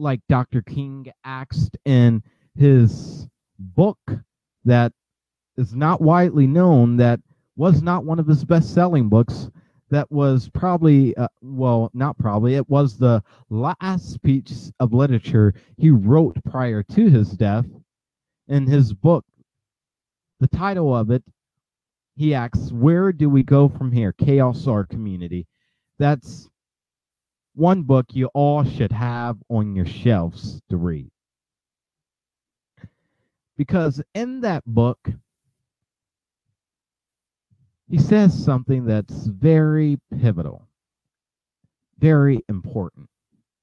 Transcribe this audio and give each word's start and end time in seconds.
like 0.00 0.20
Dr. 0.28 0.62
King 0.62 1.10
asked 1.24 1.76
in 1.84 2.22
his 2.54 3.26
book 3.58 3.98
that 4.64 4.92
is 5.56 5.74
not 5.74 6.00
widely 6.00 6.46
known, 6.46 6.96
that 6.96 7.20
was 7.56 7.82
not 7.82 8.04
one 8.04 8.18
of 8.18 8.26
his 8.26 8.44
best 8.44 8.72
selling 8.72 9.08
books, 9.08 9.50
that 9.90 10.10
was 10.10 10.48
probably, 10.54 11.16
uh, 11.16 11.28
well, 11.42 11.90
not 11.92 12.16
probably, 12.16 12.54
it 12.54 12.68
was 12.68 12.96
the 12.96 13.22
last 13.50 14.22
piece 14.22 14.72
of 14.80 14.92
literature 14.92 15.52
he 15.76 15.90
wrote 15.90 16.36
prior 16.44 16.82
to 16.82 17.08
his 17.08 17.30
death. 17.30 17.66
In 18.48 18.66
his 18.66 18.92
book, 18.92 19.24
the 20.40 20.48
title 20.48 20.94
of 20.94 21.10
it, 21.10 21.22
he 22.16 22.34
asks, 22.34 22.72
Where 22.72 23.12
do 23.12 23.30
we 23.30 23.42
go 23.42 23.68
from 23.68 23.92
here? 23.92 24.12
Chaos 24.12 24.66
or 24.66 24.84
community? 24.84 25.46
That's 25.98 26.48
one 27.54 27.82
book 27.82 28.06
you 28.12 28.26
all 28.34 28.64
should 28.64 28.92
have 28.92 29.36
on 29.48 29.74
your 29.74 29.86
shelves 29.86 30.60
to 30.70 30.76
read. 30.76 31.10
Because 33.56 34.02
in 34.14 34.40
that 34.40 34.64
book, 34.66 34.98
he 37.88 37.98
says 37.98 38.44
something 38.44 38.86
that's 38.86 39.26
very 39.26 39.98
pivotal, 40.20 40.68
very 41.98 42.40
important. 42.48 43.08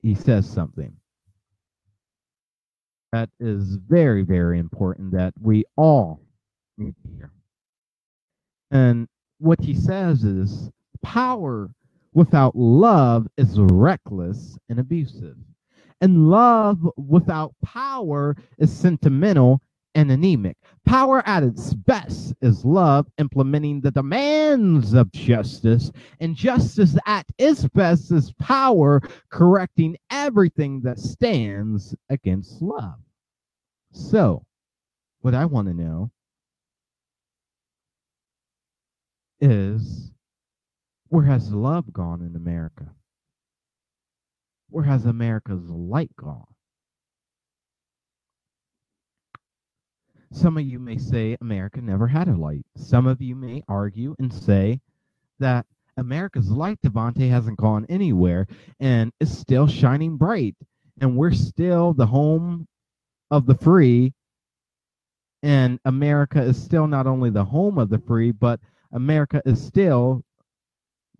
He 0.00 0.14
says 0.14 0.48
something 0.48 0.96
that 3.12 3.28
is 3.38 3.76
very, 3.76 4.22
very 4.22 4.58
important 4.58 5.12
that 5.12 5.34
we 5.40 5.64
all 5.76 6.20
need 6.78 6.94
to 7.02 7.08
hear. 7.14 7.30
And 8.70 9.08
what 9.38 9.60
he 9.60 9.74
says 9.74 10.24
is 10.24 10.70
power 11.02 11.68
without 12.12 12.54
love 12.56 13.26
is 13.36 13.58
reckless 13.58 14.58
and 14.68 14.78
abusive. 14.78 15.36
And 16.00 16.30
love 16.30 16.78
without 16.96 17.54
power 17.64 18.36
is 18.58 18.72
sentimental 18.72 19.60
and 19.94 20.10
anemic. 20.10 20.56
Power 20.84 21.22
at 21.26 21.42
its 21.42 21.74
best 21.74 22.34
is 22.40 22.64
love 22.64 23.06
implementing 23.18 23.80
the 23.80 23.90
demands 23.90 24.94
of 24.94 25.12
justice, 25.12 25.92
and 26.20 26.34
justice 26.34 26.96
at 27.06 27.26
its 27.38 27.68
best 27.68 28.10
is 28.10 28.32
power 28.40 29.00
correcting 29.30 29.96
everything 30.10 30.80
that 30.82 30.98
stands 30.98 31.94
against 32.08 32.60
love. 32.62 32.98
So, 33.92 34.44
what 35.20 35.34
I 35.34 35.44
want 35.44 35.68
to 35.68 35.74
know 35.74 36.10
is 39.40 40.11
where 41.12 41.24
has 41.24 41.52
love 41.52 41.92
gone 41.92 42.22
in 42.22 42.34
America? 42.34 42.86
Where 44.70 44.84
has 44.84 45.04
America's 45.04 45.68
light 45.68 46.10
gone? 46.16 46.46
Some 50.32 50.56
of 50.56 50.64
you 50.64 50.78
may 50.78 50.96
say 50.96 51.36
America 51.42 51.82
never 51.82 52.06
had 52.06 52.28
a 52.28 52.34
light. 52.34 52.64
Some 52.78 53.06
of 53.06 53.20
you 53.20 53.36
may 53.36 53.62
argue 53.68 54.16
and 54.18 54.32
say 54.32 54.80
that 55.38 55.66
America's 55.98 56.50
light, 56.50 56.78
DaVante, 56.80 57.28
hasn't 57.28 57.58
gone 57.58 57.84
anywhere 57.90 58.46
and 58.80 59.12
is 59.20 59.36
still 59.36 59.66
shining 59.66 60.16
bright. 60.16 60.56
And 61.02 61.14
we're 61.14 61.32
still 61.32 61.92
the 61.92 62.06
home 62.06 62.66
of 63.30 63.44
the 63.44 63.56
free. 63.56 64.14
And 65.42 65.78
America 65.84 66.40
is 66.40 66.56
still 66.56 66.86
not 66.86 67.06
only 67.06 67.28
the 67.28 67.44
home 67.44 67.76
of 67.76 67.90
the 67.90 67.98
free, 67.98 68.30
but 68.30 68.60
America 68.92 69.42
is 69.44 69.62
still 69.62 70.24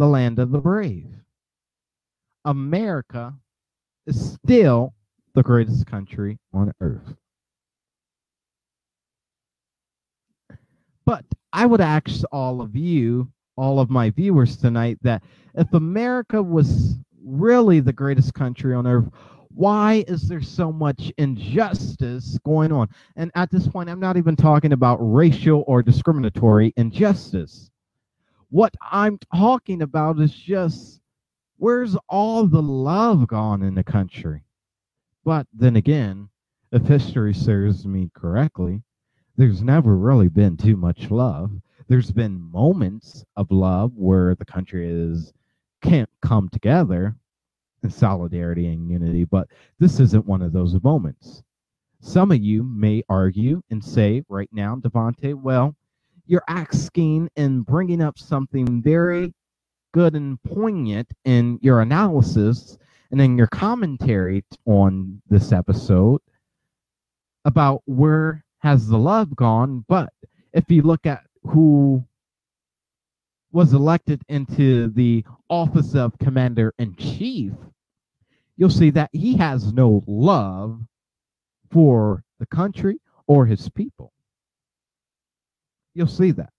the 0.00 0.06
land 0.06 0.38
of 0.38 0.50
the 0.50 0.58
brave. 0.58 1.06
America 2.46 3.34
is 4.06 4.32
still 4.32 4.94
the 5.34 5.42
greatest 5.42 5.86
country 5.86 6.38
on 6.54 6.72
earth. 6.80 7.14
But 11.04 11.26
I 11.52 11.66
would 11.66 11.82
ask 11.82 12.22
all 12.32 12.62
of 12.62 12.74
you, 12.74 13.30
all 13.56 13.78
of 13.78 13.90
my 13.90 14.08
viewers 14.08 14.56
tonight, 14.56 14.96
that 15.02 15.22
if 15.54 15.70
America 15.74 16.42
was 16.42 16.96
really 17.22 17.80
the 17.80 17.92
greatest 17.92 18.32
country 18.32 18.74
on 18.74 18.86
earth, 18.86 19.10
why 19.54 20.02
is 20.08 20.26
there 20.26 20.40
so 20.40 20.72
much 20.72 21.12
injustice 21.18 22.38
going 22.42 22.72
on? 22.72 22.88
And 23.16 23.30
at 23.34 23.50
this 23.50 23.68
point, 23.68 23.90
I'm 23.90 24.00
not 24.00 24.16
even 24.16 24.34
talking 24.34 24.72
about 24.72 24.96
racial 24.96 25.62
or 25.66 25.82
discriminatory 25.82 26.72
injustice. 26.78 27.70
What 28.50 28.74
I'm 28.82 29.16
talking 29.32 29.80
about 29.80 30.18
is 30.18 30.34
just 30.34 31.00
where's 31.56 31.96
all 32.08 32.48
the 32.48 32.60
love 32.60 33.28
gone 33.28 33.62
in 33.62 33.76
the 33.76 33.84
country? 33.84 34.42
But 35.24 35.46
then 35.52 35.76
again, 35.76 36.28
if 36.72 36.82
history 36.82 37.32
serves 37.32 37.86
me 37.86 38.10
correctly, 38.12 38.82
there's 39.36 39.62
never 39.62 39.96
really 39.96 40.28
been 40.28 40.56
too 40.56 40.76
much 40.76 41.12
love. 41.12 41.52
There's 41.86 42.10
been 42.10 42.40
moments 42.40 43.24
of 43.36 43.52
love 43.52 43.92
where 43.94 44.34
the 44.34 44.44
country 44.44 44.90
is 44.90 45.32
can't 45.80 46.10
come 46.20 46.48
together 46.48 47.14
in 47.84 47.90
solidarity 47.90 48.66
and 48.66 48.90
unity, 48.90 49.24
but 49.24 49.48
this 49.78 50.00
isn't 50.00 50.26
one 50.26 50.42
of 50.42 50.52
those 50.52 50.82
moments. 50.82 51.44
Some 52.00 52.32
of 52.32 52.42
you 52.42 52.64
may 52.64 53.04
argue 53.08 53.62
and 53.70 53.84
say 53.84 54.24
right 54.28 54.50
now, 54.52 54.74
DaVante, 54.74 55.34
well, 55.34 55.76
you're 56.30 56.44
asking 56.46 57.28
and 57.36 57.66
bringing 57.66 58.00
up 58.00 58.16
something 58.16 58.80
very 58.80 59.34
good 59.92 60.14
and 60.14 60.40
poignant 60.44 61.08
in 61.24 61.58
your 61.60 61.80
analysis 61.80 62.78
and 63.10 63.20
in 63.20 63.36
your 63.36 63.48
commentary 63.48 64.44
on 64.64 65.20
this 65.28 65.50
episode 65.50 66.20
about 67.44 67.82
where 67.86 68.44
has 68.60 68.86
the 68.86 68.96
love 68.96 69.34
gone 69.34 69.84
but 69.88 70.10
if 70.52 70.70
you 70.70 70.82
look 70.82 71.04
at 71.04 71.24
who 71.42 72.04
was 73.50 73.72
elected 73.72 74.22
into 74.28 74.88
the 74.90 75.24
office 75.48 75.96
of 75.96 76.16
commander 76.20 76.72
in 76.78 76.94
chief 76.94 77.52
you'll 78.56 78.70
see 78.70 78.90
that 78.90 79.10
he 79.12 79.36
has 79.36 79.72
no 79.72 80.04
love 80.06 80.80
for 81.72 82.22
the 82.38 82.46
country 82.46 83.00
or 83.26 83.46
his 83.46 83.68
people 83.70 84.12
You'll 85.94 86.06
see 86.06 86.30
that. 86.32 86.50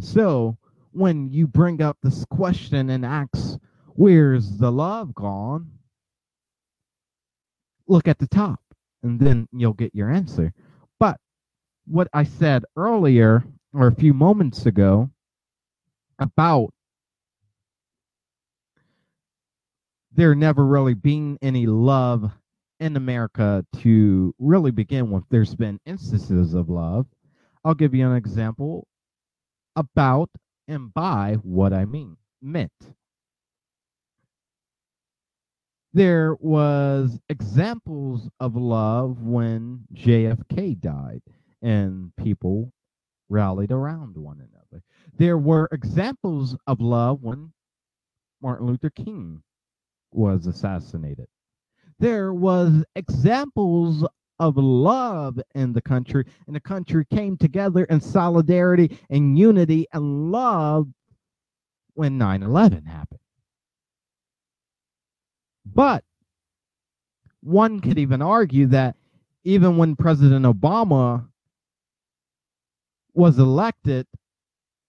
So 0.00 0.56
when 0.92 1.30
you 1.30 1.46
bring 1.46 1.82
up 1.82 1.98
this 2.02 2.24
question 2.26 2.90
and 2.90 3.04
ask, 3.04 3.58
where's 3.94 4.58
the 4.58 4.70
love 4.70 5.14
gone? 5.14 5.70
Look 7.86 8.06
at 8.06 8.18
the 8.18 8.28
top 8.28 8.60
and 9.02 9.18
then 9.18 9.48
you'll 9.52 9.72
get 9.72 9.94
your 9.94 10.10
answer. 10.10 10.52
But 11.00 11.18
what 11.86 12.08
I 12.12 12.24
said 12.24 12.64
earlier 12.76 13.44
or 13.72 13.86
a 13.86 13.94
few 13.94 14.14
moments 14.14 14.66
ago 14.66 15.10
about 16.18 16.70
there 20.12 20.34
never 20.34 20.66
really 20.66 20.94
being 20.94 21.38
any 21.40 21.66
love 21.66 22.32
in 22.80 22.96
America 22.96 23.64
to 23.78 24.34
really 24.38 24.70
begin 24.70 25.10
with, 25.10 25.24
there's 25.30 25.54
been 25.54 25.80
instances 25.84 26.54
of 26.54 26.68
love. 26.68 27.06
I'll 27.64 27.74
give 27.74 27.94
you 27.94 28.08
an 28.08 28.16
example 28.16 28.86
about 29.76 30.30
and 30.66 30.92
by 30.92 31.38
what 31.42 31.72
I 31.72 31.84
mean 31.84 32.16
meant. 32.40 32.72
There 35.94 36.36
was 36.40 37.18
examples 37.28 38.28
of 38.38 38.54
love 38.54 39.22
when 39.22 39.84
JFK 39.94 40.80
died 40.80 41.22
and 41.62 42.14
people 42.16 42.72
rallied 43.28 43.72
around 43.72 44.16
one 44.16 44.38
another. 44.38 44.82
There 45.16 45.38
were 45.38 45.68
examples 45.72 46.56
of 46.66 46.80
love 46.80 47.22
when 47.22 47.52
Martin 48.40 48.66
Luther 48.66 48.90
King 48.90 49.42
was 50.12 50.46
assassinated 50.46 51.26
there 51.98 52.32
was 52.32 52.84
examples 52.94 54.06
of 54.38 54.56
love 54.56 55.40
in 55.54 55.72
the 55.72 55.82
country 55.82 56.24
and 56.46 56.54
the 56.54 56.60
country 56.60 57.04
came 57.12 57.36
together 57.36 57.84
in 57.84 58.00
solidarity 58.00 58.98
and 59.10 59.38
unity 59.38 59.86
and 59.92 60.30
love 60.30 60.86
when 61.94 62.18
9-11 62.18 62.86
happened. 62.86 63.20
But 65.66 66.04
one 67.42 67.80
could 67.80 67.98
even 67.98 68.22
argue 68.22 68.66
that 68.66 68.96
even 69.44 69.76
when 69.76 69.96
president 69.96 70.44
obama 70.44 71.26
was 73.14 73.38
elected 73.38 74.06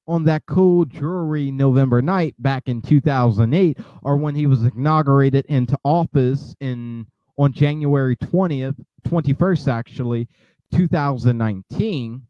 on 0.10 0.24
that 0.24 0.44
cool 0.48 0.86
dreary 0.86 1.52
November 1.52 2.02
night 2.02 2.34
back 2.40 2.68
in 2.68 2.82
2008, 2.82 3.78
or 4.02 4.18
when 4.18 4.34
he 4.34 4.48
was 4.48 4.64
inaugurated 4.64 5.46
into 5.46 5.78
office 5.86 6.56
in 6.60 7.06
on 7.38 7.54
January 7.54 8.16
20th, 8.18 8.76
21st 9.08 9.68
actually, 9.72 10.28
2019, 10.74 12.24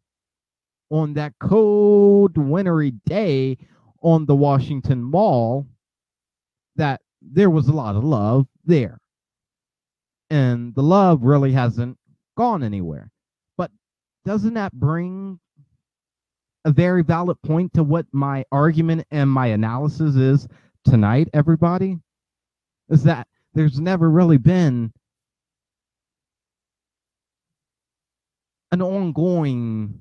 on 0.90 1.14
that 1.14 1.34
cold 1.40 2.38
wintry 2.38 2.92
day 3.06 3.58
on 4.04 4.26
the 4.26 4.36
Washington 4.36 5.02
Mall, 5.02 5.66
that 6.76 7.00
there 7.22 7.50
was 7.50 7.70
a 7.70 7.74
lot 7.74 7.96
of 7.96 8.04
love 8.04 8.46
there. 8.66 9.00
And 10.30 10.76
the 10.76 10.84
love 10.84 11.24
really 11.24 11.54
hasn't 11.54 11.98
gone 12.38 12.62
anywhere. 12.62 13.10
But 13.58 13.72
doesn't 14.26 14.54
that 14.56 14.74
bring 14.74 15.40
a 16.66 16.72
very 16.72 17.04
valid 17.04 17.42
point 17.42 17.74
to 17.74 17.84
what 17.84 18.06
my 18.12 18.46
argument 18.52 19.06
and 19.12 19.30
my 19.30 19.48
analysis 19.48 20.16
is 20.16 20.48
tonight, 20.84 21.30
everybody? 21.34 21.98
Is 22.90 23.04
that 23.04 23.28
there's 23.54 23.80
never 23.80 24.10
really 24.10 24.38
been 24.38 24.92
an 28.72 28.82
ongoing 28.82 30.00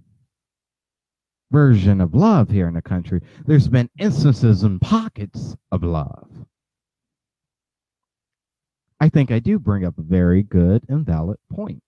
version 1.51 2.01
of 2.01 2.15
love 2.15 2.51
here 2.51 2.69
in 2.69 2.75
the 2.75 2.83
country. 2.83 3.21
There's 3.47 3.69
been 3.69 3.89
instances 3.99 4.63
and 4.63 4.81
pockets 4.81 5.57
of 5.73 5.83
love. 5.83 6.29
I 9.01 9.09
think 9.09 9.31
I 9.31 9.39
do 9.39 9.59
bring 9.59 9.85
up 9.85 9.97
a 9.97 10.03
very 10.03 10.43
good 10.43 10.85
and 10.89 11.07
valid 11.07 11.39
point. 11.53 11.83